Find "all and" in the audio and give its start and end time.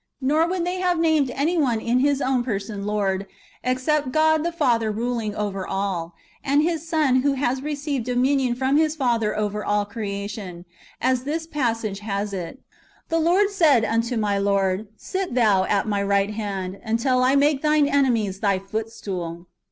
5.67-6.63